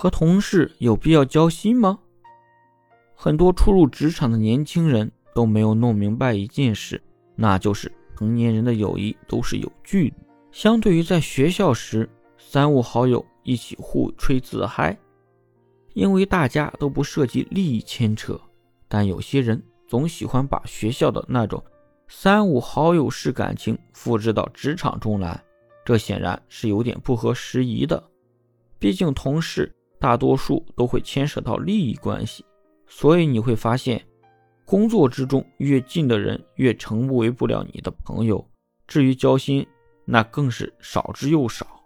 [0.00, 1.98] 和同事有必要交心吗？
[3.14, 6.98] 很多初入职场的年轻人都没有弄明白一件事，
[7.36, 10.14] 那就是成年人的友谊都是有距离。
[10.52, 12.08] 相对于在学校时，
[12.38, 14.98] 三五好友一起互吹自嗨，
[15.92, 18.40] 因为大家都不涉及利益牵扯。
[18.88, 21.62] 但有些人总喜欢把学校的那种
[22.08, 25.38] 三五好友式感情复制到职场中来，
[25.84, 28.02] 这显然是有点不合时宜的。
[28.78, 29.70] 毕竟同事
[30.00, 32.44] 大多数都会牵涉到利益关系。
[32.88, 34.04] 所以你会发现，
[34.64, 38.44] 工作之中越近的人越成为不了你的朋友，
[38.88, 39.64] 至于交心，
[40.04, 41.79] 那更是少之又少。